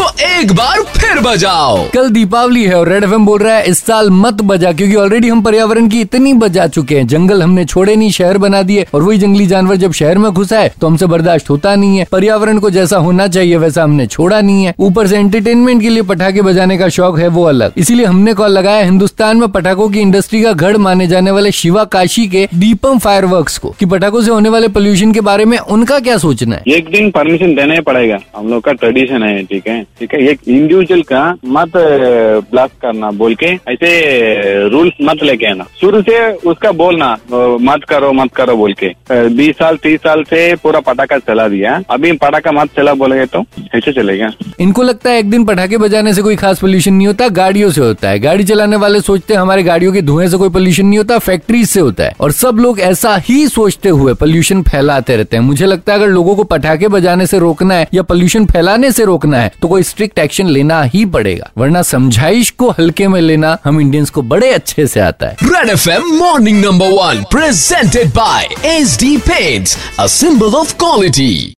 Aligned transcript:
तो 0.00 0.06
एक 0.26 0.52
बार 0.52 0.80
फिर 0.96 1.18
बजाओ। 1.20 1.82
कल 1.94 2.08
दीपावली 2.10 2.62
है 2.64 2.74
और 2.74 2.88
रेड 2.88 3.04
एफ़ 3.04 3.10
बोल 3.20 3.38
रहा 3.38 3.54
है, 3.54 3.64
इस 3.64 3.78
साल 3.78 4.08
मत 4.10 4.40
बजा, 4.42 4.70
क्योंकि 4.72 4.94
ऑलरेडी 4.96 5.28
हम 5.28 5.42
पर्यावरण 5.42 5.88
की 5.88 6.00
इतनी 6.00 6.32
बजा 6.34 6.66
चुके 6.66 6.96
हैं। 6.96 7.06
जंगल 7.06 7.42
हमने 7.42 7.64
छोड़े 7.64 7.96
नहीं, 7.96 8.10
शहर 8.10 8.38
बना 8.38 8.62
दिए, 8.62 8.86
और 8.94 9.02
वही 9.02 9.18
जंगली 9.18 9.46
जानवर 9.46 9.76
जब 9.76 9.92
शहर 9.92 10.18
में 10.18 10.30
घुसा 10.32 10.58
है 10.58 10.72
तो 10.80 10.86
हमसे 10.86 11.06
बर्दाश्त 11.06 11.50
होता 11.50 11.74
नहीं 11.74 11.98
है। 11.98 12.06
पर्यावरण 12.12 12.58
को 12.58 12.70
जैसा 12.70 12.98
होना 12.98 13.26
चाहिए, 13.28 13.56
वैसा 13.56 13.82
हमने 13.82 14.06
छोड़ा 14.06 14.40
नहीं 14.40 14.64
है। 14.64 14.74
ऊपर 14.78 15.06
से 15.06 15.18
एंटरटेनमेंट 15.18 15.82
के 15.82 15.88
लिए 15.88 16.02
पटाखे 16.02 16.42
बजाने 16.42 16.78
का 16.78 16.88
शौक 16.88 17.18
है, 17.18 17.28
वो 17.28 17.44
अलग। 17.44 17.72
इसीलिए 17.76 18.06
हमने 18.06 18.34
कॉल 18.34 18.50
लगाया 18.50 18.84
हिंदुस्तान 18.84 19.36
में 19.36 19.48
पटाखों 19.48 19.88
की 19.88 20.00
इंडस्ट्री 20.00 20.42
का 20.42 20.52
गढ़ 20.54 20.76
माने 20.78 21.06
जाने 21.06 21.30
वाले 21.30 21.52
शिवा 21.52 21.84
काशी 21.92 22.26
के 22.28 22.48
दीपम 22.54 22.98
फायर 22.98 23.26
को, 23.26 23.74
कि 23.80 23.86
पटाखों 23.86 24.22
से 24.22 24.30
होने 24.30 24.48
वाले 24.48 24.68
पोल्यूशन 24.70 25.12
के 25.12 25.20
बारे 25.20 25.44
में 25.44 25.58
उनका 25.58 25.98
क्या 26.00 26.16
सोचना 26.18 26.56
है? 26.56 26.62
एक 26.68 26.90
दिन 26.90 27.10
परमिशन 27.10 27.54
देना 27.54 27.74
ही 27.74 27.80
पड़ेगा। 27.82 28.18
हम 28.36 28.48
लोग 28.48 28.62
का 28.62 28.72
ट्रेडिशन 28.72 29.22
है, 29.22 29.42
ठीक 29.42 29.68
है? 29.68 29.78
ठीक 30.00 30.12
है, 30.14 30.20
एक 30.28 30.40
इंडिविजुअल 30.48 31.00
का 31.02 31.22
मत 31.46 31.72
ब्लास्ट 32.50 32.74
करना, 32.82 33.10
बोल 33.12 33.34
के 33.34 33.46
ऐसे 33.68 34.68
रूल्स 34.68 34.94
मत 35.02 35.22
लेके 35.22 35.46
आना। 35.46 35.64
शुरू 35.80 36.00
से 36.02 36.20
उसका 36.50 36.70
बोलना 36.72 37.10
मत 37.62 37.84
करो 37.88 38.12
मत 38.12 38.32
करो 38.36 38.56
बोल 38.56 38.72
के। 38.74 38.88
बीस 39.30 39.56
साल, 39.56 39.76
तीस 39.76 40.00
साल 40.00 40.22
से 40.24 40.54
पूरा 40.62 40.80
पटाखा 40.80 41.18
चला 41.20 41.46
दिया। 41.48 41.80
अभी 41.90 42.12
पटाखा 42.14 42.52
मत 42.52 42.70
चला 42.76 42.94
बोलेगे 42.94 43.26
तो 43.26 43.44
ऐसे 43.74 43.92
चलेगा। 43.92 44.30
इनको 44.60 44.82
लगता 44.82 45.10
है 45.10 45.18
एक 45.18 45.30
दिन 45.30 45.44
पटाखे 45.44 45.76
बजाने 45.78 46.14
से 46.14 46.22
कोई 46.22 46.36
खास 46.36 46.60
पोल्यूशन 46.60 46.94
नहीं 46.94 47.06
होता, 47.06 47.28
गाड़ियों 47.30 47.70
से 47.70 47.80
होता 47.80 48.08
है। 48.08 48.18
गाड़ी 48.20 48.44
चलाने 48.44 48.76
वाले 48.76 49.00
सोचते 49.00 49.34
हैं 49.34 49.40
हमारे 49.40 49.62
गाड़ियों 49.62 49.92
के 49.92 50.02
धुएँ 50.02 50.28
से 50.28 50.36
कोई 50.36 50.48
पोल्यूशन 50.50 50.86
नहीं 50.86 50.98
होता 50.98 51.18
फैक्ट्रीज 51.20 51.68
से 51.68 51.80
होता 51.80 52.04
है। 52.04 52.14
और 52.20 52.32
सब 52.32 52.58
लोग 52.60 52.80
ऐसा 52.80 53.14
ही 53.28 53.46
सोचते 53.48 53.88
हुए 53.90 54.14
पोल्यूशन 54.16 54.62
फैलाते 54.62 55.16
रहते 55.16 55.36
हैं। 55.36 55.44
मुझे 55.44 55.66
लगता 55.66 55.92
है 55.92 55.98
अगर 55.98 56.08
लोगों 56.08 56.34
को 56.36 56.44
पटाखे 56.46 56.88
बजाने 56.88 57.26
से 57.26 57.38
रोकना 57.38 57.74
है 57.74 57.88
या 57.94 58.02
पोल्यूशन 58.04 58.46
फैलाने 58.46 58.90
से 58.92 59.04
रोकना 59.04 59.38
है 59.38 59.52
तो 59.62 59.68
कोई 59.68 59.82
स्ट्रिक्ट 59.90 60.18
एक्शन 60.18 60.48
लेना 60.48 60.82
ही 60.84 61.04
पड़ेगा, 61.08 61.50
वरना 61.58 61.82
समझाइश 61.84 62.50
को 62.52 62.70
हल्के 62.70 63.08
में 63.08 63.20
लेना 63.20 63.56
हम 63.64 63.80
इंडियंस 63.80 64.10
को 64.10 64.22
बड़े 64.24 64.50
अच्छे 64.52 64.86
से 64.86 65.00
आता 65.00 65.26
है। 65.26 65.36
Red 65.44 65.70
F 65.70 65.88
M 65.90 66.06
morning 66.16 66.64
number 66.64 66.90
one 66.92 67.24
presented 67.30 68.08
by 68.14 68.48
H 68.66 68.96
D 69.00 69.16
pet 69.20 69.68
a 69.98 70.06
symbol 70.08 70.54
of 70.56 70.74
quality 70.78 71.56